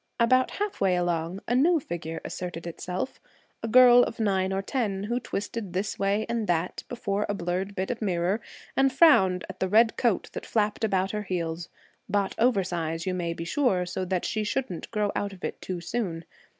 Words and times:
About 0.19 0.49
half 0.57 0.81
way 0.81 0.95
along, 0.95 1.41
a 1.47 1.53
new 1.53 1.79
figure 1.79 2.21
asserted 2.25 2.65
itself 2.65 3.21
a 3.61 3.67
girl 3.67 4.01
of 4.01 4.19
nine 4.19 4.51
or 4.51 4.63
ten, 4.63 5.03
who 5.03 5.19
twisted 5.19 5.73
this 5.73 5.99
way 5.99 6.25
and 6.27 6.47
that 6.47 6.83
before 6.89 7.27
a 7.29 7.35
blurred 7.35 7.75
bit 7.75 7.91
of 7.91 8.01
mirror 8.01 8.41
and 8.75 8.91
frowned 8.91 9.45
at 9.47 9.59
the 9.59 9.69
red 9.69 9.97
coat 9.97 10.31
that 10.33 10.43
flapped 10.43 10.83
about 10.83 11.11
her 11.11 11.21
heels, 11.21 11.69
bought 12.09 12.33
oversize, 12.39 13.05
you 13.05 13.13
may 13.13 13.31
be 13.31 13.45
sure, 13.45 13.85
so 13.85 14.03
that 14.03 14.25
she 14.25 14.43
shouldn't 14.43 14.89
grow 14.89 15.11
out 15.15 15.33
of 15.33 15.43
it 15.43 15.61
too 15.61 15.79
soon. 15.79 16.25